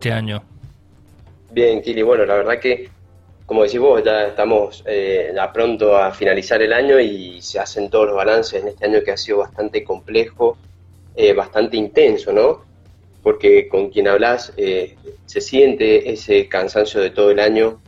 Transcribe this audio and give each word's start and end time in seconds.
este 0.00 0.12
año? 0.12 0.42
Bien, 1.50 1.82
Kili, 1.82 2.00
bueno, 2.00 2.24
la 2.24 2.36
verdad 2.36 2.58
que, 2.58 2.88
como 3.44 3.64
decís 3.64 3.78
vos, 3.78 4.02
ya 4.02 4.28
estamos 4.28 4.82
eh, 4.86 5.30
pronto 5.52 5.94
a 5.94 6.10
finalizar 6.12 6.62
el 6.62 6.72
año 6.72 6.98
y 6.98 7.42
se 7.42 7.58
hacen 7.58 7.90
todos 7.90 8.06
los 8.06 8.16
balances 8.16 8.62
en 8.62 8.68
este 8.68 8.86
año 8.86 9.00
que 9.04 9.10
ha 9.10 9.16
sido 9.18 9.38
bastante 9.38 9.84
complejo, 9.84 10.56
eh, 11.14 11.34
bastante 11.34 11.76
intenso, 11.76 12.32
¿no? 12.32 12.64
Porque 13.22 13.68
con 13.68 13.90
quien 13.90 14.08
hablas 14.08 14.54
eh, 14.56 14.96
se 15.26 15.42
siente 15.42 16.10
ese 16.10 16.48
cansancio 16.48 17.02
de 17.02 17.10
todo 17.10 17.30
el 17.30 17.38
año 17.38 17.78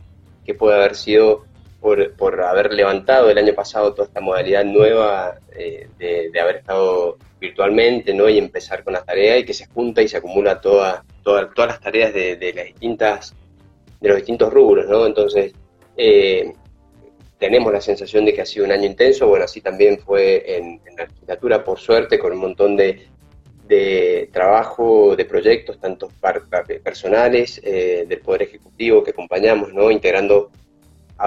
que 0.45 0.53
puede 0.53 0.75
haber 0.75 0.95
sido 0.95 1.45
por, 1.81 2.13
por 2.13 2.43
haber 2.43 2.73
levantado 2.73 3.31
el 3.31 3.39
año 3.39 3.55
pasado 3.55 3.91
toda 3.93 4.07
esta 4.07 4.21
modalidad 4.21 4.65
nueva 4.65 5.39
de, 5.57 6.29
de, 6.31 6.39
haber 6.39 6.57
estado 6.57 7.17
virtualmente, 7.43 8.13
¿no? 8.13 8.29
Y 8.29 8.37
empezar 8.37 8.83
con 8.83 8.93
la 8.93 9.03
tarea 9.03 9.37
y 9.37 9.45
que 9.45 9.53
se 9.53 9.67
junta 9.67 10.01
y 10.01 10.07
se 10.07 10.17
acumula 10.17 10.61
toda, 10.61 11.03
todas 11.23 11.51
las 11.55 11.79
tareas 11.81 12.13
de, 12.13 12.37
de 12.37 12.53
las 12.53 12.65
distintas 12.65 13.35
de 14.03 14.09
los 14.09 14.17
distintos 14.17 14.51
rubros, 14.51 14.85
¿no? 14.87 15.05
Entonces, 15.05 15.53
eh, 15.95 16.53
tenemos 17.39 17.71
la 17.71 17.79
sensación 17.79 18.25
de 18.25 18.33
que 18.33 18.41
ha 18.41 18.45
sido 18.45 18.65
un 18.65 18.71
año 18.73 18.85
intenso, 18.85 19.27
bueno, 19.27 19.45
así 19.45 19.61
también 19.61 19.97
fue 19.97 20.57
en, 20.57 20.81
la 20.97 21.05
legislatura, 21.05 21.63
por 21.63 21.79
suerte, 21.79 22.19
con 22.19 22.33
un 22.33 22.39
montón 22.39 22.75
de, 22.75 23.07
trabajo, 24.31 25.15
de 25.15 25.25
proyectos, 25.25 25.79
tanto 25.79 26.09
personales, 26.83 27.59
eh, 27.63 28.05
del 28.07 28.19
Poder 28.19 28.43
Ejecutivo 28.43 29.03
que 29.03 29.11
acompañamos, 29.11 29.73
¿no? 29.73 29.89
Integrando 29.89 30.51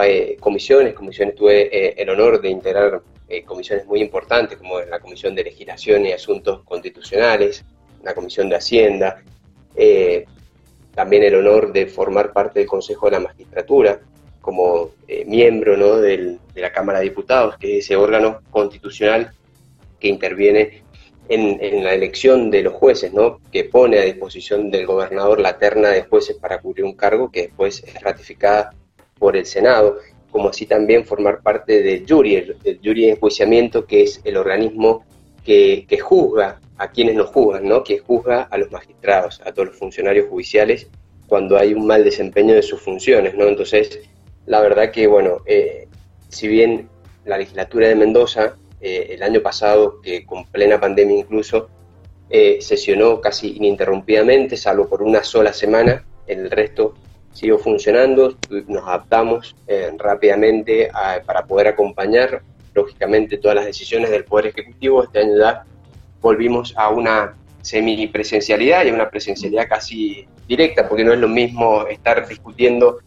eh, 0.04 0.37
comisiones, 0.38 0.92
comisiones, 0.95 1.34
tuve 1.34 2.01
el 2.01 2.09
honor 2.10 2.40
de 2.40 2.51
integrar 2.51 3.02
comisiones 3.45 3.86
muy 3.86 4.00
importantes, 4.00 4.58
como 4.58 4.80
la 4.80 5.00
Comisión 5.00 5.34
de 5.34 5.45
Legislación 5.45 6.06
y 6.06 6.12
Asuntos 6.12 6.62
Constitucionales, 6.64 7.64
la 8.02 8.14
Comisión 8.14 8.48
de 8.48 8.56
Hacienda, 8.56 9.22
también 10.96 11.22
el 11.24 11.34
honor 11.34 11.72
de 11.72 11.86
formar 11.86 12.32
parte 12.32 12.60
del 12.60 12.68
Consejo 12.68 13.06
de 13.06 13.12
la 13.12 13.20
Magistratura 13.20 14.00
como 14.40 14.92
eh, 15.09 15.24
miembro 15.26 15.76
¿no? 15.76 15.96
de 15.96 16.38
la 16.54 16.73
Cámara 16.73 17.01
de 17.01 17.07
Diputados, 17.07 17.59
que 17.59 17.79
es 17.79 17.84
ese 17.84 17.96
órgano 17.96 18.40
constitucional 18.51 19.32
que 20.01 20.09
interviene 20.09 20.84
en, 21.29 21.82
la 21.84 21.92
elección 21.92 22.51
de 22.51 22.62
los 22.62 22.73
jueces, 22.74 23.12
¿no? 23.12 23.40
que 23.52 23.64
pone 23.64 23.98
a 23.98 24.04
disposición 24.04 24.70
del 24.70 24.87
gobernador 24.87 25.40
la 25.40 25.59
terna 25.59 25.88
de 25.88 26.04
jueces 26.04 26.37
para 26.37 26.60
cubrir 26.60 26.84
un 26.84 26.95
cargo 26.95 27.30
que 27.30 27.42
después 27.42 27.82
es 27.84 28.01
ratificada 28.01 28.70
por 29.18 29.37
el 29.37 29.46
Senado, 29.46 29.98
como 30.37 30.51
así 30.51 30.66
también 30.66 31.06
formar 31.06 31.40
parte 31.40 31.80
del 31.80 32.04
jury, 32.06 32.34
el, 32.34 32.79
jury 32.84 33.06
de 33.06 33.10
enjuiciamiento, 33.12 33.87
que 33.87 34.02
es 34.02 34.20
el 34.23 34.37
organismo 34.37 35.02
que, 35.42 35.87
que 35.88 35.98
juzga 35.98 36.60
a 36.76 36.90
quienes 36.90 37.15
nos 37.15 37.30
juzgan, 37.30 37.66
¿no? 37.66 37.82
que 37.82 38.01
juzga 38.01 38.42
a 38.42 38.59
los 38.59 38.70
magistrados, 38.70 39.40
a 39.46 39.52
todos 39.52 39.68
los 39.68 39.79
funcionarios 39.79 40.29
judiciales 40.29 40.88
cuando 41.26 41.57
hay 41.57 41.73
un 41.73 41.87
mal 41.87 42.04
desempeño 42.04 42.54
de 42.54 42.60
sus 42.60 42.82
funciones. 42.82 43.34
¿no? 43.34 43.46
Entonces, 43.46 43.98
la 44.45 44.60
verdad 44.60 44.90
que, 44.90 45.07
bueno, 45.07 45.38
eh, 45.46 45.88
si 46.29 46.48
bien 46.48 46.90
la 47.24 47.38
legislatura 47.38 47.88
de 47.88 47.95
Mendoza, 47.95 48.57
eh, 48.82 49.07
el 49.12 49.23
año 49.23 49.40
pasado, 49.40 50.02
que 50.02 50.26
con 50.26 50.45
plena 50.45 50.79
pandemia 50.79 51.16
incluso, 51.16 51.70
eh, 52.29 52.59
sesionó 52.60 53.23
casi 53.23 53.57
ininterrumpidamente, 53.57 54.59
salvo 54.59 54.87
por 54.87 55.02
una 55.02 55.24
sola 55.24 55.54
semana, 55.54 56.04
el 56.26 56.51
resto 56.51 56.92
siguió 57.37 57.59
funcionando, 57.59 58.34
nos 58.66 58.82
adaptamos 58.82 59.54
rápidamente 59.98 60.88
para 61.26 61.45
poder 61.45 61.68
acompañar, 61.68 62.40
lógicamente, 62.74 63.37
todas 63.37 63.56
las 63.56 63.66
decisiones 63.66 64.10
del 64.10 64.25
Poder 64.25 64.47
Ejecutivo. 64.47 65.04
Este 65.04 65.19
año 65.19 65.38
ya 65.38 65.64
volvimos 66.22 66.72
a 66.78 66.88
una 66.88 67.34
semipresencialidad 67.60 68.87
y 68.87 68.88
a 68.88 68.94
una 68.94 69.10
presencialidad 69.10 69.69
casi 69.69 70.26
directa, 70.48 70.88
porque 70.88 71.04
no 71.04 71.12
es 71.12 71.19
lo 71.19 71.28
mismo 71.28 71.87
estar 71.88 72.26
discutiendo 72.26 73.00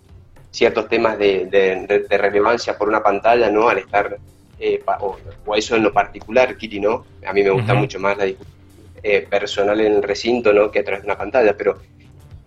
ciertos 0.52 0.88
temas 0.90 1.18
de, 1.18 2.06
relevancia 2.10 2.78
por 2.78 2.88
una 2.88 3.02
pantalla, 3.02 3.50
¿no? 3.50 3.68
Al 3.68 3.80
estar, 3.80 4.18
eh, 4.60 4.82
o, 5.00 5.56
eso 5.56 5.76
en 5.76 5.84
lo 5.84 5.92
particular, 5.92 6.56
Kiri, 6.56 6.80
¿no? 6.80 7.06
A 7.26 7.34
mí 7.34 7.42
me 7.42 7.50
gusta 7.50 7.74
mucho 7.74 8.00
más 8.00 8.16
la 8.16 8.26
discusión 8.26 8.60
eh, 9.02 9.26
personal 9.30 9.80
en 9.80 9.94
el 9.94 10.04
recinto, 10.04 10.52
¿no? 10.54 10.70
Que 10.70 10.80
a 10.80 10.84
través 10.84 11.02
de 11.02 11.08
una 11.08 11.18
pantalla, 11.18 11.56
pero 11.58 11.80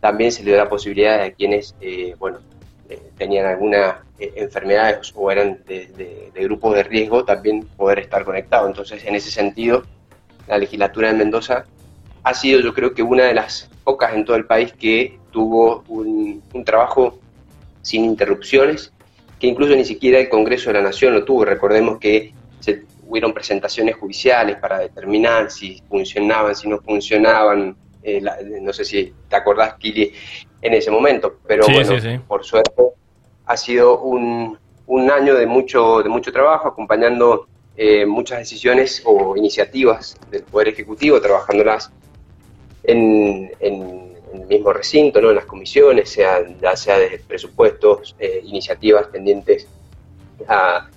también 0.02 0.32
se 0.32 0.42
le 0.42 0.50
da 0.50 0.64
la 0.64 0.68
posibilidad 0.68 1.22
a 1.22 1.30
quienes, 1.30 1.74
eh, 1.80 2.14
bueno, 2.18 2.40
tenían 3.16 3.46
alguna 3.46 4.04
enfermedades 4.18 5.12
o 5.16 5.30
eran 5.30 5.60
de, 5.66 6.30
de 6.34 6.42
grupos 6.44 6.74
de 6.74 6.82
riesgo, 6.82 7.24
también 7.24 7.66
poder 7.76 8.00
estar 8.00 8.22
conectados. 8.22 8.68
Entonces, 8.68 9.02
en 9.06 9.14
ese 9.14 9.30
sentido, 9.30 9.84
la 10.46 10.58
legislatura 10.58 11.08
de 11.08 11.14
Mendoza 11.14 11.64
ha 12.22 12.34
sido 12.34 12.60
yo 12.60 12.74
creo 12.74 12.94
que 12.94 13.02
una 13.02 13.24
de 13.24 13.34
las 13.34 13.70
pocas 13.84 14.14
en 14.14 14.24
todo 14.24 14.36
el 14.36 14.46
país 14.46 14.72
que 14.72 15.18
tuvo 15.30 15.84
un, 15.88 16.42
trabajo 16.64 17.18
sin 17.82 18.04
interrupciones, 18.04 18.92
que 19.40 19.48
incluso 19.48 19.74
ni 19.74 19.84
siquiera 19.84 20.20
el 20.20 20.28
Congreso 20.28 20.70
de 20.70 20.74
la 20.74 20.82
Nación 20.82 21.14
lo 21.14 21.24
tuvo. 21.24 21.44
Recordemos 21.44 21.98
que 21.98 22.32
se, 22.60 22.84
hubieron 23.08 23.32
presentaciones 23.32 23.96
judiciales 23.96 24.56
para 24.58 24.78
determinar 24.78 25.50
si 25.50 25.82
funcionaban, 25.88 26.54
si 26.54 26.68
no 26.68 26.78
funcionaban. 26.80 27.76
Eh, 28.02 28.22
no 28.60 28.72
sé 28.72 28.84
si 28.84 29.12
te 29.28 29.36
acordás, 29.36 29.74
Kili, 29.74 30.12
en 30.60 30.74
ese 30.74 30.90
momento, 30.90 31.38
pero 31.46 31.64
bueno, 31.66 32.20
por 32.26 32.44
suerte 32.44 32.72
ha 33.46 33.56
sido 33.56 34.00
un, 34.00 34.58
un 34.86 35.10
año 35.10 35.34
de 35.34 35.46
mucho, 35.46 36.02
de 36.02 36.08
mucho 36.08 36.32
trabajo, 36.32 36.68
acompañando 36.68 37.46
eh, 37.76 38.04
muchas 38.04 38.38
decisiones 38.38 39.02
o 39.06 39.34
iniciativas 39.36 40.16
del 40.30 40.42
Poder 40.42 40.68
Ejecutivo, 40.68 41.20
trabajándolas 41.20 41.90
en, 42.84 43.50
el 43.60 44.46
mismo 44.46 44.72
recinto, 44.72 45.20
¿no? 45.20 45.30
en 45.30 45.36
las 45.36 45.46
comisiones, 45.46 46.10
sea, 46.10 46.40
ya 46.60 46.76
sea 46.76 46.98
de 46.98 47.20
presupuestos, 47.26 48.14
eh, 48.18 48.42
iniciativas 48.44 49.10
tendientes 49.10 49.66
a, 50.48 50.88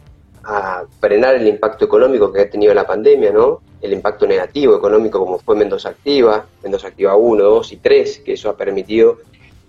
frenar 1.00 1.36
el 1.36 1.48
impacto 1.48 1.86
económico 1.86 2.32
que 2.32 2.42
ha 2.42 2.50
tenido 2.50 2.72
la 2.76 2.86
pandemia, 2.86 3.32
¿no? 3.32 3.62
El 3.82 3.94
impacto 3.94 4.26
negativo 4.28 4.76
económico 4.76 5.20
como 5.20 5.40
fue 5.40 5.56
Mendoza 5.56 5.90
Activa, 5.90 6.46
Mendoza 6.64 6.88
Activa 6.88 7.16
1, 7.16 7.44
2 7.44 7.72
y 7.74 7.78
3, 7.78 8.20
que 8.20 8.34
eso 8.34 8.50
ha 8.50 8.58
permitido 8.58 9.18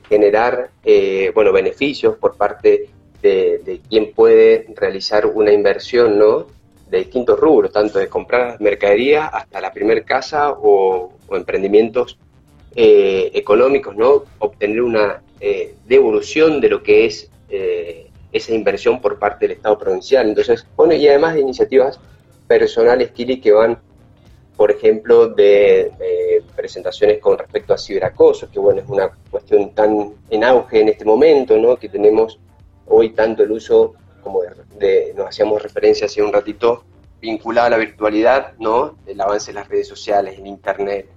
generar 0.09 0.71
eh, 0.85 1.33
bueno, 1.35 1.53
beneficios 1.53 2.17
por 2.17 2.37
parte 2.37 2.91
de, 3.23 3.81
quien 3.89 4.13
puede 4.13 4.67
realizar 4.77 5.27
una 5.27 5.51
inversión 5.51 6.17
¿no? 6.17 6.47
de 6.89 6.99
distintos 6.99 7.41
rubros, 7.41 7.73
tanto 7.73 7.99
de 7.99 8.09
comprar 8.09 8.61
mercadería 8.61 9.27
hasta 9.27 9.61
la 9.61 9.73
primer 9.73 10.05
casa 10.05 10.53
o, 10.53 11.13
emprendimientos 11.33 12.19
eh, 12.77 13.33
económicos, 13.35 13.97
¿no? 13.97 14.23
Obtener 14.39 14.81
una 14.81 15.23
eh, 15.41 15.75
devolución 15.87 16.61
de 16.61 16.69
lo 16.69 16.85
que 16.85 17.07
es 17.07 17.29
esa 18.31 18.53
inversión 18.55 19.01
por 19.01 19.19
parte 19.19 19.47
del 19.47 19.57
Estado 19.57 19.79
provincial. 19.79 20.29
Entonces, 20.29 20.67
bueno, 20.77 20.95
y 20.95 21.09
además 21.09 21.35
de 21.35 21.41
iniciativas 21.41 21.99
personales, 22.47 23.11
Kili, 23.11 23.41
que 23.41 23.53
van, 23.53 23.79
por 24.57 24.71
ejemplo, 24.71 25.29
de, 25.29 25.93
presentaciones 26.55 27.19
con 27.19 27.39
respecto 27.39 27.75
a 27.75 27.79
ciberacoso, 27.79 28.51
que 28.51 28.59
bueno, 28.59 28.81
es 28.81 28.89
una 28.89 29.11
cuestión 29.31 29.75
tan 29.75 30.15
en 30.31 30.45
auge 30.45 30.81
en 30.81 30.89
este 30.89 31.05
momento, 31.05 31.57
¿no? 31.59 31.77
Que 31.77 31.89
tenemos 31.89 32.39
hoy 32.87 33.11
tanto 33.11 33.43
el 33.43 33.53
uso 33.53 33.95
como 34.23 34.41
de, 34.79 35.13
nos 35.17 35.29
hacíamos 35.29 35.63
referencia 35.63 36.07
hace 36.07 36.23
un 36.23 36.33
ratito, 36.33 36.85
vinculada 37.21 37.67
a 37.69 37.71
la 37.71 37.77
virtualidad, 37.77 38.55
¿no? 38.59 38.97
El 39.07 39.21
avance 39.21 39.53
de 39.53 39.55
las 39.55 39.69
redes 39.69 39.89
sociales, 39.89 40.39
en 40.39 40.47
Internet, 40.47 41.09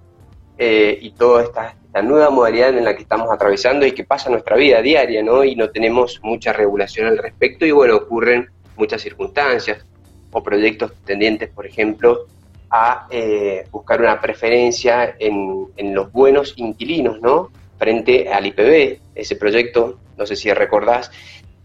eh, 0.58 0.98
y 1.00 1.12
toda 1.12 1.42
esta, 1.42 1.76
nueva 2.02 2.30
modalidad 2.30 2.76
en 2.76 2.84
la 2.84 2.94
que 2.94 3.02
estamos 3.02 3.28
atravesando 3.32 3.84
y 3.84 3.92
que 3.92 4.04
pasa 4.04 4.30
nuestra 4.30 4.56
vida 4.56 4.80
diaria, 4.80 5.22
¿no? 5.22 5.42
Y 5.42 5.56
no 5.56 5.70
tenemos 5.70 6.20
mucha 6.22 6.52
regulación 6.52 7.08
al 7.08 7.18
respecto 7.18 7.66
y 7.66 7.72
bueno, 7.72 7.96
ocurren 7.96 8.48
muchas 8.76 9.02
circunstancias 9.02 9.84
o 10.30 10.42
proyectos 10.42 10.92
tendientes, 11.04 11.48
por 11.50 11.66
ejemplo, 11.66 12.26
a 12.70 13.08
eh, 13.10 13.64
buscar 13.70 14.00
una 14.00 14.20
preferencia 14.20 15.16
en, 15.18 15.68
los 15.92 16.12
buenos 16.12 16.54
inquilinos, 16.56 17.20
¿no? 17.20 17.50
Frente 17.78 18.28
al 18.28 18.46
IPB, 18.46 19.00
ese 19.14 19.36
proyecto, 19.36 19.98
no 20.16 20.24
sé 20.24 20.36
si 20.36 20.52
recordás, 20.52 21.10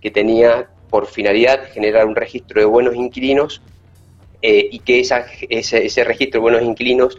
que 0.02 0.10
tenía 0.10 0.68
por 0.90 1.06
finalidad 1.06 1.70
generar 1.72 2.06
un 2.08 2.16
registro 2.16 2.60
de 2.60 2.66
buenos 2.66 2.96
inquilinos 2.96 3.62
eh, 4.42 4.68
y 4.72 4.80
que 4.80 5.00
esa, 5.00 5.26
ese, 5.50 6.04
registro 6.04 6.40
de 6.40 6.42
buenos 6.42 6.64
inquilinos 6.64 7.18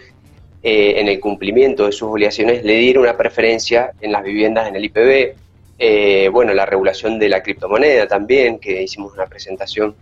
eh, 0.63 0.95
en 0.97 1.09
el 1.09 1.21
cumplimiento 1.21 1.87
de 1.87 1.93
sus 1.93 2.09
obligaciones 2.09 2.65
le 2.65 2.77
diera 2.77 3.01
una 3.01 3.17
preferencia 3.17 3.93
en 4.01 4.13
las 4.13 4.25
viviendas 4.25 4.67
en 4.69 4.77
el 4.77 4.85
IPB. 4.85 6.33
Bueno, 6.33 6.55
la 6.55 6.67
regulación 6.67 7.19
de 7.19 7.29
la 7.29 7.43
criptomoneda 7.43 8.09
también, 8.09 8.59
que 8.59 8.83
hicimos 8.83 9.13
una 9.13 9.27
presentación 9.27 9.95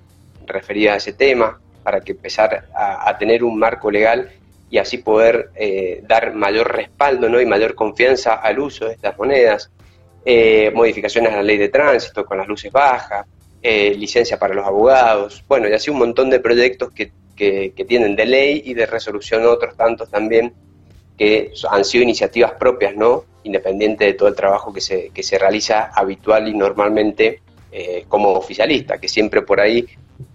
referida 0.46 0.94
a 0.94 0.96
ese 0.96 1.12
tema, 1.12 1.58
para 1.84 2.00
que 2.00 2.12
empezar 2.12 2.66
a, 2.74 3.16
tener 3.18 3.44
un 3.44 3.58
marco 3.58 3.90
legal 3.90 4.30
y 4.70 4.78
así 4.78 4.98
poder 4.98 5.50
dar 6.08 6.34
mayor 6.34 6.74
respaldo 6.74 7.28
¿no? 7.28 7.40
y 7.40 7.46
mayor 7.46 7.76
confianza 7.76 8.34
al 8.34 8.58
uso 8.58 8.86
de 8.86 8.94
estas 8.94 9.16
monedas. 9.16 9.70
modificaciones 10.72 11.32
a 11.32 11.36
la 11.36 11.42
ley 11.42 11.58
de 11.58 11.68
tránsito 11.68 12.24
con 12.24 12.38
las 12.38 12.48
luces 12.48 12.72
bajas, 12.72 13.26
eh, 13.66 13.94
licencia 13.94 14.38
para 14.38 14.52
los 14.52 14.66
abogados, 14.66 15.42
bueno, 15.48 15.66
y 15.66 15.72
así 15.72 15.88
un 15.88 15.96
montón 15.96 16.28
de 16.28 16.38
proyectos 16.38 16.90
que, 16.92 17.12
que, 17.34 17.84
tienen 17.88 18.14
de 18.14 18.26
ley 18.26 18.60
y 18.62 18.74
de 18.74 18.84
resolución 18.84 19.46
otros 19.46 19.74
tantos 19.74 20.10
también 20.10 20.52
que 21.16 21.50
han 21.70 21.82
sido 21.82 22.04
iniciativas 22.04 22.52
propias, 22.52 22.94
¿no? 22.94 23.24
Independiente 23.42 24.04
de 24.04 24.12
todo 24.12 24.28
el 24.28 24.34
trabajo 24.34 24.70
que 24.70 24.82
se, 24.82 25.08
que 25.14 25.22
se 25.22 25.38
realiza 25.38 25.92
habitual 25.94 26.46
y 26.46 26.52
normalmente 26.52 27.40
eh, 27.72 28.04
como 28.06 28.34
oficialista, 28.34 28.98
que 28.98 29.08
siempre 29.08 29.40
por 29.40 29.58
ahí 29.58 29.86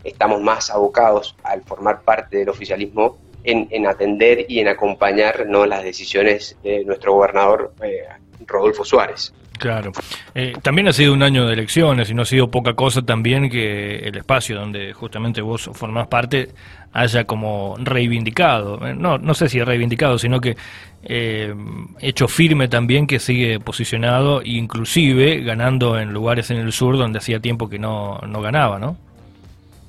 estamos 0.04 0.42
más 0.42 0.70
abocados 0.70 1.36
al 1.44 1.62
formar 1.64 2.02
parte 2.02 2.38
del 2.38 2.50
oficialismo 2.50 3.18
en, 3.44 3.88
atender 3.88 4.46
y 4.48 4.60
en 4.60 4.68
acompañar 4.68 5.46
¿no? 5.48 5.66
las 5.66 5.84
decisiones 5.84 6.58
de 6.62 6.84
nuestro 6.86 7.14
gobernador 7.14 7.74
eh, 7.82 8.04
Rodolfo 8.46 8.86
Suárez. 8.86 9.34
Claro. 9.60 9.92
Eh, 10.34 10.54
también 10.62 10.88
ha 10.88 10.94
sido 10.94 11.14
un 11.14 11.22
año 11.22 11.46
de 11.46 11.54
elecciones 11.54 12.10
y 12.10 12.14
no 12.14 12.22
ha 12.22 12.26
sido 12.26 12.50
poca 12.50 12.74
cosa 12.74 13.02
también 13.02 13.50
que 13.50 13.98
el 13.98 14.16
espacio 14.16 14.58
donde 14.58 14.94
justamente 14.94 15.42
vos 15.42 15.70
formás 15.74 16.08
parte 16.08 16.50
haya 16.94 17.26
como 17.26 17.76
reivindicado, 17.78 18.88
eh, 18.88 18.96
no, 18.96 19.18
no 19.18 19.34
sé 19.34 19.50
si 19.50 19.62
reivindicado, 19.62 20.18
sino 20.18 20.40
que 20.40 20.56
eh, 21.04 21.54
hecho 22.00 22.30
firme 22.30 22.70
también 22.70 23.06
que 23.06 23.20
sigue 23.20 23.60
posicionado, 23.60 24.42
inclusive 24.44 25.42
ganando 25.42 26.00
en 26.00 26.14
lugares 26.14 26.50
en 26.52 26.58
el 26.58 26.72
sur 26.72 26.98
donde 26.98 27.20
hacía 27.20 27.42
tiempo 27.42 27.70
que 27.70 27.80
no, 27.80 28.20
no 28.26 28.42
ganaba, 28.42 28.80
¿no? 28.80 28.98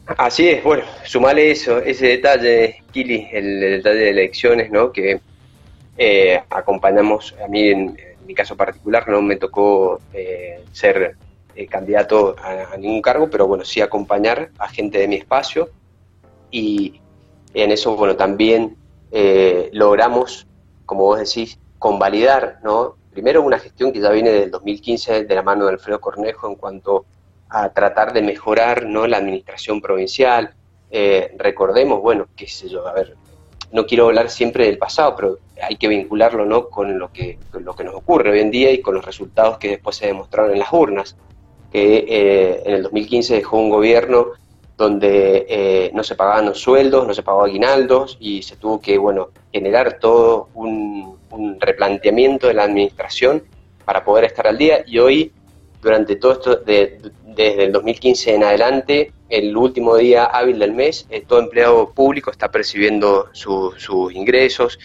Así 0.07 0.49
es, 0.49 0.65
bueno, 0.65 0.85
sumale 1.05 1.51
eso, 1.51 1.79
ese 1.79 2.09
detalle, 2.09 2.83
Kili, 2.93 3.29
el, 3.33 3.61
detalle 3.61 3.99
de 4.01 4.11
elecciones, 4.11 4.71
¿no? 4.71 4.93
Que 4.93 5.21
acompañamos 6.51 7.35
a 7.45 7.47
mí 7.47 7.69
en 7.69 7.97
mi 8.31 8.35
caso 8.35 8.57
particular 8.57 9.09
no 9.09 9.21
me 9.23 9.35
tocó 9.35 10.01
eh, 10.13 10.63
ser 10.71 11.17
eh, 11.57 11.67
candidato 11.67 12.37
a, 12.39 12.77
ningún 12.77 13.03
cargo, 13.03 13.29
pero 13.29 13.49
bueno, 13.49 13.65
sí 13.65 13.81
acompañar 13.81 14.51
a 14.57 14.69
gente 14.69 14.99
de 14.99 15.09
mi 15.09 15.17
espacio 15.17 15.69
y 16.49 17.01
en 17.55 17.73
eso, 17.73 17.97
bueno, 17.97 18.15
también 18.15 18.77
eh, 19.11 19.69
logramos, 19.73 20.47
como 20.87 21.03
vos 21.07 21.19
decís, 21.19 21.59
convalidar, 21.81 22.61
¿no? 22.63 22.95
Primero 23.11 23.43
una 23.43 23.59
gestión 23.59 23.93
que 23.93 23.99
ya 23.99 24.11
viene 24.11 24.31
del 24.31 24.53
2015 24.53 25.25
de 25.25 25.35
la 25.35 25.43
mano 25.43 25.67
de 25.67 25.73
Alfredo 25.73 26.01
Cornejo 26.01 26.47
en 26.47 26.55
cuanto 26.55 26.99
a 26.99 27.20
tratar 27.75 28.13
de 28.13 28.23
mejorar, 28.23 28.87
¿no? 28.87 29.07
La 29.07 29.19
administración 29.19 29.81
provincial. 29.81 30.55
recordemos, 31.37 32.01
bueno, 32.01 32.27
qué 32.37 32.47
sé 32.47 32.69
yo, 32.69 32.87
a 32.87 32.93
ver, 32.93 33.17
no 33.73 33.87
quiero 33.87 34.07
hablar 34.07 34.31
siempre 34.31 34.67
del 34.67 34.79
pasado, 34.79 35.15
pero 35.17 35.39
hay 35.63 35.77
que 35.77 35.89
vincularlo 35.89 36.45
¿no? 36.45 36.69
con, 36.69 36.99
lo 36.99 37.13
que, 37.13 37.39
lo 37.53 37.75
que 37.75 37.85
nos 37.85 37.95
ocurre 37.95 38.31
hoy 38.31 38.41
en 38.41 38.51
día 38.51 38.71
y 38.73 38.81
con 38.81 38.95
los 38.95 39.05
resultados 39.05 39.59
que 39.59 39.69
después 39.69 39.97
se 39.97 40.07
demostraron 40.07 40.53
en 40.53 40.59
las 40.59 40.73
urnas, 40.73 41.17
que 41.73 42.05
eh, 42.09 42.63
en 42.65 42.75
el 42.75 42.83
2015 42.83 43.35
dejó 43.35 43.59
un 43.59 43.71
gobierno 43.71 44.29
donde 44.77 45.47
eh, 45.49 45.91
no 45.93 46.03
se 46.03 46.15
pagaban 46.15 46.47
los 46.47 46.59
sueldos, 46.59 47.07
no 47.07 47.13
se 47.13 47.23
pagó 47.23 47.45
aguinaldos 47.45 48.17
y 48.19 48.43
se 48.43 48.57
tuvo 48.57 48.81
que 48.81 48.97
bueno, 48.97 49.29
generar 49.53 49.99
todo 49.99 50.49
un, 50.55 51.19
replanteamiento 51.61 52.49
de 52.49 52.55
la 52.55 52.65
administración 52.65 53.45
para 53.85 54.03
poder 54.03 54.25
estar 54.25 54.49
al 54.49 54.59
día 54.59 54.83
y 54.85 54.99
hoy, 54.99 55.33
durante 55.83 56.17
todo 56.17 56.33
esto, 56.33 56.57
desde 56.57 57.65
el 57.65 57.73
2015 57.73 58.35
en 58.35 58.45
adelante, 58.45 59.13
el 59.29 59.57
último 59.57 59.97
día 59.97 60.25
hábil 60.25 60.59
del 60.59 60.73
mes, 60.73 61.07
eh, 61.11 61.23
todo 61.27 61.41
empleado 61.41 61.93
público 61.93 62.31
está 62.31 62.51
percibiendo 62.51 63.29
sus 63.33 64.13
ingresos, 64.13 64.79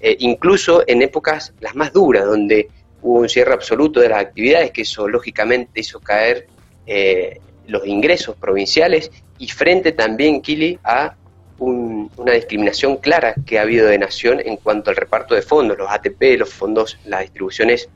eh, 0.00 0.16
incluso 0.18 0.82
en 0.86 1.02
épocas 1.02 1.54
las 1.60 1.74
más 1.74 1.92
duras, 1.92 2.26
donde 2.26 2.68
hubo 3.00 3.20
un 3.20 3.28
cierre 3.28 3.52
absoluto 3.52 4.00
de 4.00 4.08
las 4.08 4.20
actividades, 4.20 4.72
que 4.72 4.82
eso 4.82 5.08
lógicamente 5.08 5.80
hizo 5.80 6.00
caer 6.00 6.48
eh, 6.86 7.40
los 7.68 7.86
ingresos 7.86 8.36
provinciales 8.36 9.10
y 9.38 9.48
frente 9.48 9.92
también, 9.92 10.42
Kili, 10.42 10.78
a 10.84 11.14
una 11.58 12.32
discriminación 12.32 12.96
clara 12.96 13.34
que 13.46 13.58
ha 13.58 13.62
habido 13.62 13.86
de 13.86 13.96
Nación 13.96 14.40
en 14.44 14.56
cuanto 14.56 14.90
al 14.90 14.96
reparto 14.96 15.36
de 15.36 15.42
fondos, 15.42 15.78
los 15.78 15.88
ATP, 15.88 16.36
los 16.36 16.52
fondos, 16.52 16.98
las 17.04 17.20
distribuciones 17.20 17.88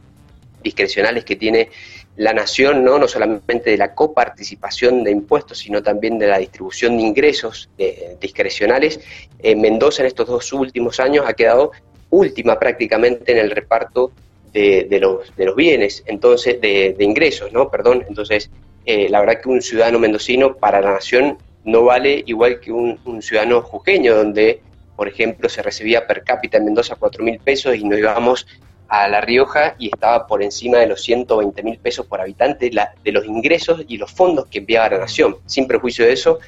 discrecionales 0.63 1.25
que 1.25 1.35
tiene 1.35 1.71
la 2.17 2.33
nación, 2.33 2.83
¿no? 2.83 2.99
no 2.99 3.09
solamente 3.09 3.71
de 3.71 3.77
la 3.77 3.95
coparticipación 3.95 5.05
de 5.05 5.11
impuestos, 5.11 5.59
sino 5.59 5.83
también 5.83 6.19
de 6.19 6.27
la 6.27 6.39
distribución 6.39 6.97
de 6.97 7.03
ingresos 7.03 7.69
eh, 7.79 8.17
discrecionales, 8.21 9.01
en 9.43 9.61
Mendoza 9.61 10.03
en 10.03 10.07
estos 10.07 10.27
dos 10.27 10.53
últimos 10.53 10.99
años 10.99 11.27
ha 11.29 11.35
quedado 11.35 11.73
última 12.11 12.59
prácticamente 12.59 13.33
en 13.33 13.39
el 13.39 13.51
reparto 13.51 14.13
de, 14.53 14.99
los, 15.01 15.37
de 15.37 15.45
los 15.45 15.55
bienes, 15.55 16.03
entonces, 16.07 16.59
de, 16.63 16.97
ingresos, 16.99 17.53
¿no? 17.53 17.71
Perdón, 17.71 18.07
entonces, 18.09 18.51
eh, 18.87 19.07
la 19.11 19.21
verdad 19.21 19.43
que 19.43 19.51
un 19.51 19.61
ciudadano 19.61 19.99
mendocino 19.99 20.57
para 20.57 20.81
la 20.81 20.93
nación 20.93 21.37
no 21.65 21.85
vale 21.85 22.23
igual 22.25 22.59
que 22.61 22.73
un, 22.73 22.99
un 23.05 23.21
ciudadano 23.21 23.61
jujeño, 23.61 24.15
donde, 24.15 24.61
por 24.97 25.09
ejemplo, 25.09 25.51
se 25.51 25.61
recibía 25.61 26.07
per 26.07 26.25
cápita 26.25 26.57
en 26.57 26.65
Mendoza 26.65 26.97
cuatro 26.97 27.23
mil 27.23 27.39
pesos 27.39 27.77
y 27.77 27.85
nos 27.85 27.99
íbamos 27.99 28.47
a 28.89 29.09
La 29.09 29.21
Rioja 29.21 29.75
y 29.79 29.89
estaba 29.89 30.27
por 30.27 30.43
encima 30.43 30.79
de 30.79 30.87
los 30.87 31.03
120 31.03 31.63
mil 31.63 31.79
pesos 31.79 32.07
por 32.07 32.21
habitante 32.21 32.71
de 32.71 33.13
los 33.13 33.27
ingresos 33.27 33.85
y 33.89 33.97
los 33.97 34.13
fondos 34.13 34.47
que 34.47 34.59
enviaba 34.59 34.91
la 34.91 34.99
nación. 34.99 35.37
Sin 35.47 35.67
prejuicio 35.67 36.05
de 36.05 36.13
eso, 36.13 36.39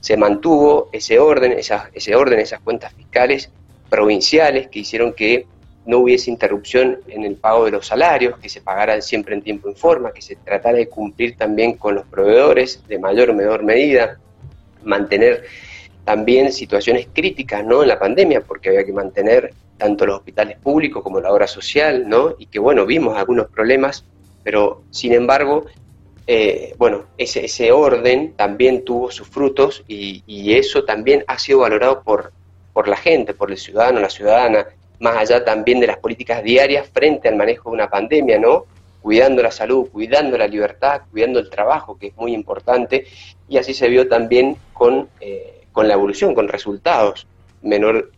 se 0.00 0.16
mantuvo 0.16 0.88
ese 0.92 1.18
orden, 1.18 1.52
esas, 1.52 1.88
ese 1.92 2.14
orden, 2.14 2.38
esas 2.38 2.60
cuentas 2.60 2.92
fiscales 2.92 3.50
provinciales 3.88 4.68
que 4.68 4.80
hicieron 4.80 5.12
que 5.12 5.46
no 5.86 5.98
hubiese 6.00 6.30
interrupción 6.30 6.98
en 7.08 7.24
el 7.24 7.36
pago 7.36 7.64
de 7.64 7.70
los 7.70 7.86
salarios, 7.86 8.38
que 8.38 8.50
se 8.50 8.60
pagaran 8.60 9.00
siempre 9.00 9.34
en 9.34 9.42
tiempo 9.42 9.70
y 9.70 9.74
forma, 9.74 10.12
que 10.12 10.20
se 10.20 10.36
tratara 10.36 10.76
de 10.76 10.88
cumplir 10.88 11.36
también 11.36 11.74
con 11.74 11.94
los 11.94 12.06
proveedores 12.06 12.86
de 12.86 12.98
mayor 12.98 13.30
o 13.30 13.34
menor 13.34 13.64
medida, 13.64 14.18
mantener 14.84 15.44
también 16.04 16.52
situaciones 16.52 17.08
críticas 17.12 17.64
¿no? 17.64 17.82
en 17.82 17.88
la 17.88 17.98
pandemia, 17.98 18.42
porque 18.42 18.68
había 18.68 18.84
que 18.84 18.92
mantener 18.92 19.54
tanto 19.78 20.04
los 20.04 20.18
hospitales 20.18 20.58
públicos 20.58 21.02
como 21.02 21.20
la 21.20 21.32
obra 21.32 21.46
social, 21.46 22.08
¿no? 22.08 22.34
Y 22.38 22.46
que, 22.46 22.58
bueno, 22.58 22.84
vimos 22.84 23.16
algunos 23.16 23.46
problemas, 23.46 24.04
pero 24.42 24.82
sin 24.90 25.12
embargo, 25.12 25.64
eh, 26.26 26.74
bueno, 26.76 27.06
ese, 27.16 27.72
orden 27.72 28.34
también 28.34 28.84
tuvo 28.84 29.10
sus 29.10 29.26
frutos 29.26 29.82
y, 29.88 30.22
eso 30.52 30.84
también 30.84 31.24
ha 31.26 31.38
sido 31.38 31.60
valorado 31.60 32.02
por, 32.02 32.32
por 32.74 32.86
la 32.86 32.96
gente, 32.96 33.32
por 33.32 33.50
el 33.50 33.56
ciudadano, 33.56 34.00
la 34.00 34.10
ciudadana, 34.10 34.66
más 35.00 35.16
allá 35.16 35.44
también 35.44 35.80
de 35.80 35.86
las 35.86 35.98
políticas 35.98 36.42
diarias 36.42 36.88
frente 36.92 37.28
al 37.28 37.36
manejo 37.36 37.70
de 37.70 37.74
una 37.74 37.88
pandemia, 37.88 38.38
¿no? 38.38 38.66
Cuidando 39.00 39.42
la 39.42 39.50
salud, 39.50 39.88
cuidando 39.90 40.36
la 40.36 40.46
libertad, 40.46 41.02
cuidando 41.10 41.38
el 41.38 41.48
trabajo, 41.48 41.96
que 41.96 42.08
es 42.08 42.16
muy 42.16 42.34
importante, 42.34 43.06
y 43.48 43.56
así 43.56 43.72
se 43.72 43.88
vio 43.88 44.06
también 44.06 44.56
con, 44.74 45.08
eh, 45.20 45.62
con 45.72 45.88
la 45.88 45.94
evolución, 45.94 46.34
con 46.34 46.48
resultados. 46.48 47.26
Menor 47.62 48.10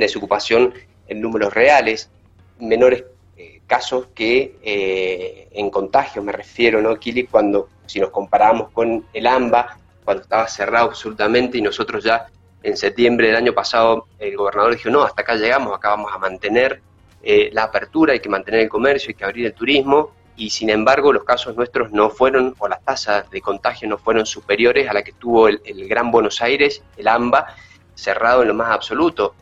desocupación 0.00 0.74
en 1.08 1.20
números 1.20 1.54
reales, 1.54 2.10
menores 2.58 3.04
eh, 3.36 3.60
casos 3.66 4.08
que 4.14 4.56
eh, 4.62 5.48
en 5.52 5.70
contagio, 5.70 6.22
me 6.22 6.32
refiero, 6.32 6.80
¿no, 6.80 6.96
Kili? 6.96 7.24
Cuando, 7.26 7.68
si 7.86 8.00
nos 8.00 8.10
comparamos 8.10 8.70
con 8.70 9.06
el 9.12 9.26
AMBA, 9.26 9.78
cuando 10.04 10.22
estaba 10.22 10.46
cerrado 10.48 10.86
absolutamente 10.86 11.58
y 11.58 11.62
nosotros 11.62 12.04
ya 12.04 12.26
en 12.62 12.76
septiembre 12.76 13.28
del 13.28 13.36
año 13.36 13.52
pasado 13.52 14.06
el 14.18 14.36
gobernador 14.36 14.76
dijo, 14.76 14.90
no, 14.90 15.02
hasta 15.02 15.22
acá 15.22 15.34
llegamos, 15.34 15.74
acá 15.74 15.90
vamos 15.90 16.12
a 16.12 16.18
mantener 16.18 16.80
eh, 17.22 17.50
la 17.52 17.64
apertura, 17.64 18.12
hay 18.12 18.20
que 18.20 18.28
mantener 18.28 18.60
el 18.60 18.68
comercio, 18.68 19.10
hay 19.10 19.14
que 19.14 19.24
abrir 19.24 19.46
el 19.46 19.54
turismo, 19.54 20.12
y 20.36 20.50
sin 20.50 20.70
embargo 20.70 21.12
los 21.12 21.24
casos 21.24 21.56
nuestros 21.56 21.90
no 21.92 22.10
fueron, 22.10 22.54
o 22.58 22.68
las 22.68 22.82
tasas 22.84 23.28
de 23.30 23.40
contagio 23.40 23.88
no 23.88 23.98
fueron 23.98 24.26
superiores 24.26 24.88
a 24.88 24.92
la 24.92 25.02
que 25.02 25.12
tuvo 25.12 25.48
el 25.48 25.88
Gran 25.88 26.10
Buenos 26.10 26.42
Aires, 26.42 26.82
el 26.96 27.08
AMBA, 27.08 27.46
cerrado 27.94 28.42
en 28.42 28.48
lo 28.48 28.54
más 28.54 28.70
absoluto 28.70 29.34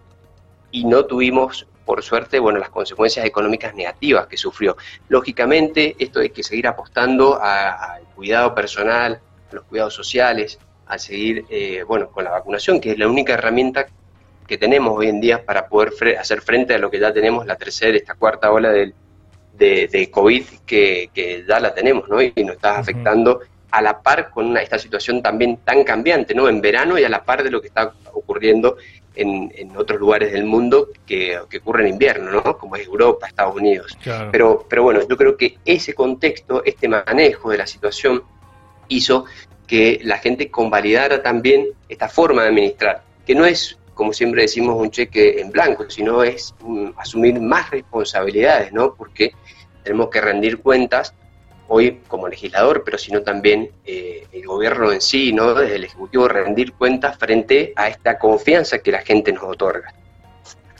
y 0.74 0.84
no 0.84 1.06
tuvimos, 1.06 1.68
por 1.84 2.02
suerte, 2.02 2.40
bueno, 2.40 2.58
las 2.58 2.68
consecuencias 2.68 3.24
económicas 3.24 3.76
negativas 3.76 4.26
que 4.26 4.36
sufrió. 4.36 4.76
Lógicamente, 5.08 5.94
esto 6.00 6.18
hay 6.18 6.30
que 6.30 6.42
seguir 6.42 6.66
apostando 6.66 7.40
al 7.40 8.02
cuidado 8.16 8.56
personal, 8.56 9.20
a 9.52 9.54
los 9.54 9.64
cuidados 9.66 9.94
sociales, 9.94 10.58
a 10.86 10.98
seguir, 10.98 11.44
eh, 11.48 11.84
bueno, 11.86 12.10
con 12.10 12.24
la 12.24 12.32
vacunación, 12.32 12.80
que 12.80 12.90
es 12.90 12.98
la 12.98 13.06
única 13.06 13.34
herramienta 13.34 13.86
que 14.48 14.58
tenemos 14.58 14.98
hoy 14.98 15.06
en 15.06 15.20
día 15.20 15.46
para 15.46 15.68
poder 15.68 16.18
hacer 16.18 16.40
frente 16.42 16.74
a 16.74 16.78
lo 16.78 16.90
que 16.90 16.98
ya 16.98 17.12
tenemos, 17.12 17.46
la 17.46 17.54
tercera, 17.54 17.96
esta 17.96 18.16
cuarta 18.16 18.50
ola 18.50 18.72
del, 18.72 18.94
de, 19.52 20.08
COVID, 20.10 20.44
que, 20.66 21.44
ya 21.48 21.60
la 21.60 21.72
tenemos, 21.72 22.08
¿no? 22.08 22.20
Y 22.20 22.32
nos 22.38 22.56
está 22.56 22.78
afectando 22.78 23.42
a 23.74 23.82
la 23.82 24.00
par 24.00 24.30
con 24.30 24.56
esta 24.56 24.78
situación 24.78 25.20
también 25.20 25.56
tan 25.64 25.82
cambiante, 25.82 26.32
¿no? 26.32 26.48
En 26.48 26.60
verano 26.60 26.96
y 26.96 27.02
a 27.02 27.08
la 27.08 27.24
par 27.24 27.42
de 27.42 27.50
lo 27.50 27.60
que 27.60 27.66
está 27.66 27.92
ocurriendo 28.12 28.76
en, 29.16 29.76
otros 29.76 29.98
lugares 29.98 30.32
del 30.32 30.44
mundo 30.44 30.90
que, 31.04 31.36
ocurre 31.36 31.82
en 31.82 31.94
invierno, 31.94 32.30
¿no? 32.30 32.56
Como 32.56 32.76
es 32.76 32.86
Europa, 32.86 33.26
Estados 33.26 33.56
Unidos. 33.56 33.98
Pero, 34.30 34.64
pero 34.68 34.84
bueno, 34.84 35.00
yo 35.08 35.16
creo 35.16 35.36
que 35.36 35.58
ese 35.64 35.92
contexto, 35.92 36.62
este 36.64 36.86
manejo 36.86 37.50
de 37.50 37.58
la 37.58 37.66
situación, 37.66 38.22
hizo 38.86 39.24
que 39.66 40.00
la 40.04 40.18
gente 40.18 40.52
convalidara 40.52 41.20
también 41.20 41.66
esta 41.88 42.08
forma 42.08 42.42
de 42.42 42.50
administrar, 42.50 43.02
que 43.26 43.34
no 43.34 43.44
es, 43.44 43.76
como 43.94 44.12
siempre 44.12 44.42
decimos, 44.42 44.76
un 44.80 44.92
cheque 44.92 45.40
en 45.40 45.50
blanco, 45.50 45.90
sino 45.90 46.22
es 46.22 46.54
asumir 46.96 47.40
más 47.40 47.70
responsabilidades, 47.70 48.72
¿no? 48.72 48.94
Porque 48.94 49.32
tenemos 49.82 50.10
que 50.10 50.20
rendir 50.20 50.58
cuentas 50.58 51.12
hoy 51.68 52.00
como 52.09 52.28
legislador, 52.28 52.83
pero 52.85 52.99
sino 52.99 53.23
también 53.23 53.71
eh, 53.85 54.26
el 54.33 54.47
gobierno 54.47 54.92
en 54.92 55.00
sí, 55.00 55.33
¿no? 55.33 55.54
desde 55.54 55.76
el 55.76 55.85
Ejecutivo, 55.85 56.28
rendir 56.28 56.73
cuentas 56.73 57.16
frente 57.18 57.73
a 57.76 57.88
esta 57.88 58.18
confianza 58.18 58.78
que 58.78 58.92
la 58.92 59.02
gente 59.02 59.33
nos 59.33 59.44
otorga. 59.44 59.92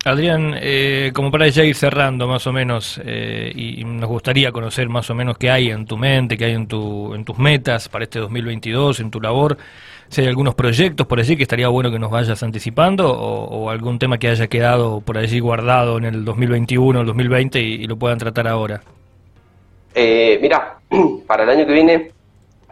Adrián, 0.05 0.55
eh, 0.61 1.12
como 1.14 1.31
para 1.31 1.49
ya 1.49 1.64
ir 1.64 1.75
cerrando 1.75 2.29
más 2.29 2.47
o 2.47 2.53
menos, 2.53 3.00
eh, 3.03 3.50
y 3.55 3.83
nos 3.85 4.09
gustaría 4.09 4.53
conocer 4.53 4.87
más 4.91 5.09
o 5.09 5.14
menos 5.14 5.38
qué 5.38 5.50
hay 5.50 5.71
en 5.71 5.87
tu 5.87 5.97
mente, 5.97 6.37
qué 6.37 6.45
hay 6.45 6.53
en, 6.53 6.67
tu, 6.67 7.14
en 7.14 7.25
tus 7.25 7.38
metas 7.38 7.88
para 7.88 8.05
este 8.05 8.19
2022, 8.19 9.00
en 9.00 9.11
tu 9.11 9.19
labor, 9.19 9.57
si 10.09 10.21
hay 10.21 10.29
algunos 10.29 10.55
proyectos 10.55 11.07
por 11.07 11.19
allí 11.19 11.37
que 11.37 11.43
estaría 11.43 11.69
bueno 11.69 11.91
que 11.91 11.99
nos 11.99 12.11
vayas 12.11 12.43
anticipando 12.43 13.11
o, 13.11 13.71
algún 13.71 13.99
tema 13.99 14.19
que 14.19 14.29
haya 14.29 14.47
quedado 14.47 15.00
por 15.00 15.19
allí 15.19 15.41
guardado 15.41 15.99
en 15.99 16.05
el 16.05 16.25
2021 16.25 16.99
o 16.99 17.00
el 17.00 17.07
2020 17.07 17.61
y, 17.61 17.87
lo 17.87 17.97
puedan 17.97 18.19
tratar 18.19 18.47
ahora. 18.47 18.83
Eh, 19.94 20.38
mira, 20.42 20.80
para 21.26 21.44
el 21.44 21.50
año 21.50 21.66
que 21.66 21.72
viene 21.72 22.10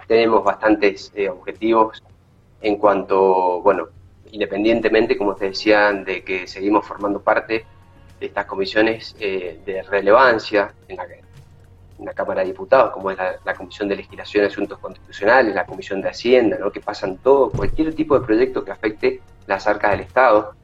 tenemos 0.08 0.42
bastantes 0.42 1.12
eh, 1.14 1.28
objetivos 1.28 2.02
en 2.60 2.76
cuanto, 2.76 3.62
bueno, 3.62 3.88
independientemente, 4.32 5.16
como 5.16 5.34
te 5.36 5.46
decían, 5.46 6.04
de 6.04 6.24
que 6.24 6.46
seguimos 6.46 6.84
formando 6.84 7.20
parte 7.20 7.64
de 8.18 8.26
estas 8.26 8.46
comisiones 8.46 9.14
eh, 9.20 9.60
de 9.64 9.82
relevancia 9.82 10.72
en 10.88 10.96
la, 10.96 12.12
Cámara 12.14 12.40
de 12.40 12.48
Diputados, 12.48 12.92
como 12.92 13.12
es 13.12 13.18
la, 13.18 13.54
Comisión 13.54 13.88
de 13.88 13.96
Legislación 13.96 14.42
de 14.42 14.48
Asuntos 14.48 14.78
Constitucionales, 14.80 15.54
la 15.54 15.64
Comisión 15.64 16.02
de 16.02 16.08
Hacienda, 16.08 16.58
¿no? 16.58 16.72
que 16.72 16.80
pasan 16.80 17.18
todo, 17.18 17.50
cualquier 17.50 17.94
tipo 17.94 18.18
de 18.18 18.26
proyecto 18.26 18.64
que 18.64 18.72
afecte 18.72 19.20
las 19.46 19.66
arcas 19.68 19.92
del 19.92 20.00
Estado, 20.00 20.54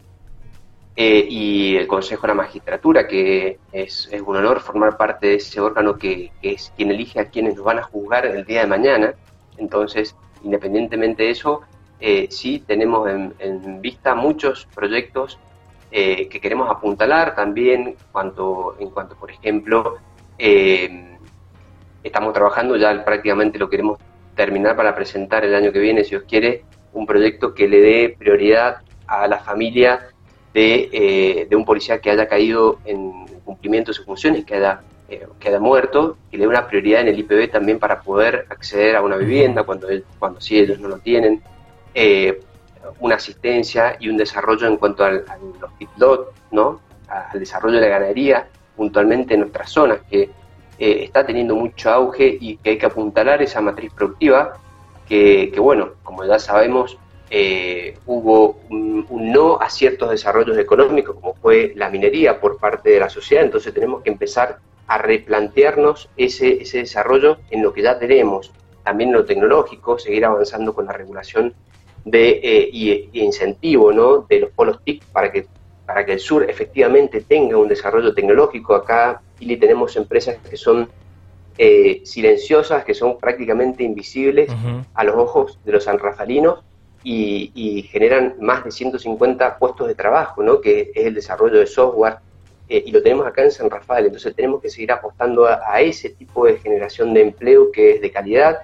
eh, 1.00 1.24
y 1.30 1.76
el 1.76 1.86
Consejo 1.86 2.22
de 2.22 2.28
la 2.28 2.34
Magistratura, 2.34 3.06
que 3.06 3.60
es, 3.70 4.10
un 4.26 4.34
honor 4.34 4.58
formar 4.58 4.96
parte 4.96 5.28
de 5.28 5.34
ese 5.36 5.60
órgano 5.60 5.96
que, 5.96 6.32
es 6.42 6.72
quien 6.76 6.90
elige 6.90 7.20
a 7.20 7.26
quienes 7.26 7.54
nos 7.54 7.64
van 7.64 7.78
a 7.78 7.84
juzgar 7.84 8.26
el 8.26 8.44
día 8.44 8.62
de 8.62 8.66
mañana. 8.66 9.14
Entonces, 9.58 10.16
independientemente 10.42 11.22
de 11.22 11.30
eso, 11.30 11.60
eh, 12.00 12.26
sí 12.30 12.64
tenemos 12.66 13.08
en, 13.08 13.80
vista 13.80 14.16
muchos 14.16 14.66
proyectos 14.74 15.38
eh, 15.92 16.28
que 16.28 16.40
queremos 16.40 16.68
apuntalar 16.68 17.36
también 17.36 17.94
cuanto, 18.10 18.74
en 18.80 18.90
cuanto, 18.90 19.14
por 19.14 19.30
ejemplo, 19.30 19.98
estamos 22.02 22.32
trabajando, 22.32 22.76
ya 22.76 23.04
prácticamente 23.04 23.56
lo 23.56 23.70
queremos 23.70 24.00
terminar 24.34 24.74
para 24.74 24.96
presentar 24.96 25.44
el 25.44 25.54
año 25.54 25.70
que 25.70 25.78
viene, 25.78 26.02
si 26.02 26.16
os 26.16 26.24
quiere, 26.24 26.64
un 26.92 27.06
proyecto 27.06 27.54
que 27.54 27.68
le 27.68 27.80
dé 27.80 28.16
prioridad 28.18 28.78
a 29.06 29.28
la 29.28 29.38
familia 29.38 30.08
de, 30.54 31.46
de 31.48 31.56
un 31.56 31.64
policía 31.64 32.00
que 32.00 32.10
haya 32.10 32.26
caído 32.26 32.78
en 32.84 33.26
cumplimiento 33.44 33.90
de 33.90 33.94
sus 33.94 34.04
funciones, 34.04 34.44
que 34.44 34.56
haya, 34.56 34.80
que 35.08 35.48
haya 35.48 35.60
muerto, 35.60 36.16
y 36.30 36.36
le 36.36 36.42
dé 36.42 36.48
una 36.48 36.66
prioridad 36.66 37.02
en 37.02 37.08
el 37.08 37.18
IPB 37.18 37.50
también 37.50 37.78
para 37.78 38.00
poder 38.00 38.46
acceder 38.50 38.96
a 38.96 39.02
una 39.02 39.16
vivienda 39.16 39.62
cuando, 39.62 39.88
cuando 40.18 40.40
sí 40.40 40.58
ellos 40.58 40.78
no 40.80 40.88
lo 40.88 40.98
tienen 40.98 41.42
eh, 41.94 42.40
una 43.00 43.16
asistencia 43.16 43.96
y 43.98 44.08
un 44.08 44.16
desarrollo 44.16 44.66
en 44.66 44.76
cuanto 44.76 45.04
al, 45.04 45.24
a 45.28 45.36
los 45.36 45.70
feedlot, 45.78 46.32
¿no? 46.50 46.80
al 47.08 47.40
desarrollo 47.40 47.76
de 47.76 47.82
la 47.82 47.88
ganadería, 47.88 48.48
puntualmente 48.76 49.34
en 49.34 49.40
nuestras 49.40 49.70
zonas, 49.70 50.00
que 50.10 50.30
eh, 50.78 51.04
está 51.04 51.26
teniendo 51.26 51.56
mucho 51.56 51.90
auge 51.90 52.38
y 52.40 52.56
que 52.58 52.70
hay 52.70 52.78
que 52.78 52.86
apuntalar 52.86 53.42
esa 53.42 53.60
matriz 53.60 53.92
productiva, 53.92 54.52
que, 55.08 55.52
bueno, 55.58 55.90
como 56.02 56.24
ya 56.24 56.38
sabemos, 56.38 56.98
eh, 57.30 57.98
hubo 58.06 58.58
un, 58.70 59.06
no 59.10 59.60
a 59.60 59.68
ciertos 59.68 60.10
desarrollos 60.10 60.56
económicos, 60.56 61.16
como 61.16 61.34
fue 61.34 61.72
la 61.76 61.90
minería 61.90 62.40
por 62.40 62.58
parte 62.58 62.90
de 62.90 63.00
la 63.00 63.10
sociedad, 63.10 63.44
entonces 63.44 63.74
tenemos 63.74 64.02
que 64.02 64.10
empezar 64.10 64.58
a 64.86 64.98
replantearnos 64.98 66.08
ese, 66.16 66.62
ese 66.62 66.78
desarrollo 66.78 67.38
en 67.50 67.62
lo 67.62 67.72
que 67.72 67.82
ya 67.82 67.98
tenemos, 67.98 68.52
también 68.82 69.10
en 69.10 69.16
lo 69.16 69.24
tecnológico, 69.26 69.98
seguir 69.98 70.24
avanzando 70.24 70.74
con 70.74 70.86
la 70.86 70.92
regulación 70.92 71.52
de, 72.04 72.40
eh, 72.42 72.70
y, 72.72 73.10
incentivo 73.12 73.92
¿no? 73.92 74.26
de 74.28 74.40
los 74.40 74.50
polos 74.50 74.82
TIC 74.82 75.04
para 75.06 75.30
que, 75.30 75.46
para 75.84 76.06
que 76.06 76.14
el 76.14 76.20
sur 76.20 76.48
efectivamente 76.48 77.20
tenga 77.20 77.58
un 77.58 77.68
desarrollo 77.68 78.14
tecnológico. 78.14 78.74
Acá 78.74 79.20
Chile 79.38 79.58
tenemos 79.58 79.94
empresas 79.96 80.38
que 80.48 80.56
son 80.56 80.88
eh, 81.58 82.00
silenciosas, 82.04 82.84
que 82.84 82.94
son 82.94 83.18
prácticamente 83.18 83.82
invisibles 83.82 84.50
a 84.94 85.04
los 85.04 85.16
ojos 85.16 85.58
de 85.64 85.72
los 85.72 85.84
sanrafalinos 85.84 86.60
y, 87.04 87.82
generan 87.90 88.34
más 88.40 88.64
de 88.64 88.70
150 88.70 89.58
puestos 89.58 89.88
de 89.88 89.94
trabajo, 89.94 90.42
¿no? 90.42 90.60
que 90.60 90.92
es 90.94 91.06
el 91.06 91.14
desarrollo 91.14 91.58
de 91.58 91.66
software. 91.66 92.18
Eh, 92.68 92.82
y 92.86 92.92
lo 92.92 93.02
tenemos 93.02 93.26
acá 93.26 93.42
en 93.42 93.50
San 93.50 93.70
Rafael, 93.70 94.06
entonces 94.06 94.34
tenemos 94.34 94.60
que 94.60 94.68
seguir 94.68 94.92
apostando 94.92 95.46
a 95.46 95.80
ese 95.80 96.10
tipo 96.10 96.44
de 96.44 96.58
generación 96.58 97.14
de 97.14 97.22
empleo 97.22 97.72
que 97.72 97.92
es 97.92 98.00
de 98.02 98.10
calidad, 98.10 98.58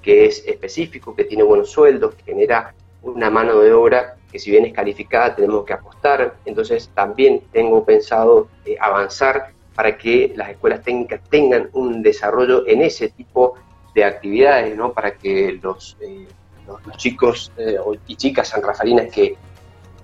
que 0.00 0.24
es 0.24 0.42
específico, 0.46 1.14
que 1.14 1.24
tiene 1.24 1.42
buenos 1.42 1.70
sueldos, 1.70 2.14
que 2.14 2.22
genera 2.22 2.74
una 3.02 3.28
mano 3.28 3.60
de 3.60 3.72
obra 3.72 4.16
que 4.30 4.38
si 4.38 4.50
bien 4.50 4.64
es 4.64 4.72
calificada 4.72 5.34
tenemos 5.34 5.64
que 5.64 5.72
apostar. 5.72 6.34
Entonces 6.44 6.90
también 6.94 7.42
tengo 7.52 7.84
pensado 7.84 8.48
eh, 8.64 8.76
avanzar 8.80 9.52
para 9.74 9.96
que 9.96 10.32
las 10.36 10.50
escuelas 10.50 10.82
técnicas 10.82 11.20
tengan 11.28 11.68
un 11.72 12.02
desarrollo 12.02 12.66
en 12.66 12.82
ese 12.82 13.08
tipo 13.08 13.54
de 13.94 14.04
actividades, 14.04 14.76
¿no? 14.76 14.92
para 14.92 15.12
que 15.12 15.58
los, 15.62 15.96
eh, 16.00 16.28
los, 16.70 16.96
chicos 16.96 17.52
eh, 17.56 17.76
y 18.06 18.16
chicas 18.16 18.48
sanrafalinas 18.48 19.10
que, 19.12 19.36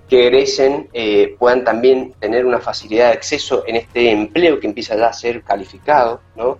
que 0.09 0.27
egresen 0.27 0.89
puedan 1.37 1.63
también 1.63 2.13
tener 2.19 2.45
una 2.45 2.59
facilidad 2.59 3.07
de 3.07 3.13
acceso 3.13 3.63
en 3.67 3.75
este 3.75 4.11
empleo 4.11 4.59
que 4.59 4.67
empieza 4.67 4.95
ya 4.95 5.07
a 5.07 5.13
ser 5.13 5.43
calificado. 5.43 6.21
¿no? 6.35 6.59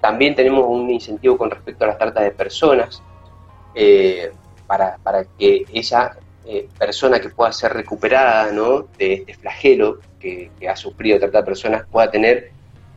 también 0.00 0.34
tenemos 0.34 0.64
un 0.66 0.90
incentivo 0.90 1.38
con 1.38 1.50
respecto 1.50 1.84
a 1.84 1.88
las 1.88 1.98
tratas 1.98 2.24
de 2.24 2.30
personas 2.32 3.02
para, 4.66 4.98
para 4.98 5.24
que 5.38 5.64
esa 5.72 6.16
eh, 6.44 6.68
persona 6.76 7.20
que 7.20 7.28
pueda 7.28 7.52
ser 7.52 7.72
recuperada 7.72 8.50
¿no? 8.50 8.88
de 8.98 9.14
este 9.14 9.34
flagelo 9.34 10.00
que, 10.18 10.50
ha 10.68 10.74
sufrido 10.74 11.20
trata 11.20 11.38
de 11.38 11.44
personas 11.44 11.86
pueda 11.88 12.10
tener 12.10 12.50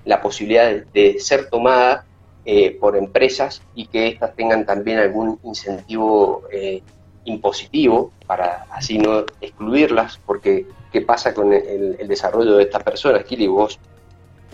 la 0.04 0.20
posibilidad 0.20 0.72
de, 0.72 1.20
ser 1.20 1.48
tomada 1.48 2.06
eh, 2.46 2.78
por 2.80 2.96
empresas 2.96 3.62
y 3.74 3.88
que 3.88 4.08
éstas 4.08 4.36
tengan 4.36 4.66
también 4.66 5.00
algún 5.00 5.40
incentivo 5.44 6.44
eh, 6.52 6.84
impositivo 7.26 8.12
para 8.28 8.68
así 8.70 8.98
no 8.98 9.26
excluirlas, 9.42 10.20
porque 10.26 10.68
¿qué 10.92 11.02
pasa 11.02 11.34
con 11.34 11.52
el, 11.54 12.08
desarrollo 12.08 12.58
de 12.58 12.64
estas 12.64 12.84
personas? 12.84 13.24
Kili, 13.24 13.48
vos 13.48 13.80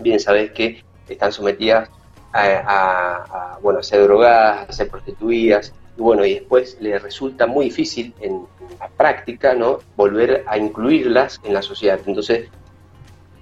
bien 0.00 0.18
sabés 0.18 0.52
que 0.52 0.82
están 1.08 1.32
sometidas 1.32 1.90
a, 2.32 3.58
bueno, 3.62 3.80
a 3.80 3.82
ser 3.82 4.02
drogadas, 4.04 4.70
a 4.70 4.72
ser 4.72 4.88
prostituidas, 4.88 5.74
y 5.96 6.00
bueno, 6.00 6.24
y 6.24 6.34
después 6.34 6.78
le 6.80 6.98
resulta 6.98 7.46
muy 7.46 7.66
difícil 7.66 8.14
en, 8.20 8.46
la 8.80 8.88
práctica, 8.88 9.54
¿no? 9.54 9.80
Volver 9.96 10.44
a 10.46 10.56
incluirlas 10.56 11.40
en 11.44 11.52
la 11.52 11.62
sociedad. 11.62 12.00
Entonces, 12.06 12.48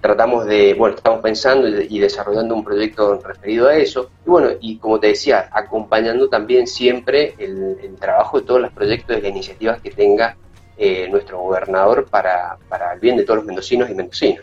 tratamos 0.00 0.46
de, 0.46 0.74
bueno, 0.74 0.96
estamos 0.96 1.20
pensando 1.20 1.68
y, 1.68 1.98
desarrollando 1.98 2.54
un 2.54 2.64
proyecto 2.64 3.18
referido 3.18 3.68
a 3.68 3.76
eso. 3.76 4.10
Y 4.26 4.30
bueno, 4.30 4.50
y 4.60 4.78
como 4.78 4.98
te 4.98 5.08
decía, 5.08 5.48
acompañando 5.52 6.28
también 6.28 6.66
siempre 6.66 7.34
el, 7.38 7.96
trabajo 7.98 8.40
de 8.40 8.46
todos 8.46 8.60
los 8.60 8.72
proyectos 8.72 9.18
y 9.18 9.20
las 9.20 9.30
iniciativas 9.30 9.80
que 9.80 9.90
tenga 9.90 10.36
eh, 10.78 11.08
nuestro 11.10 11.40
gobernador 11.40 12.06
para, 12.06 12.56
para 12.68 12.94
el 12.94 13.00
bien 13.00 13.16
de 13.16 13.24
todos 13.24 13.38
los 13.38 13.46
mendocinos 13.46 13.90
y 13.90 13.94
mendocinas. 13.94 14.38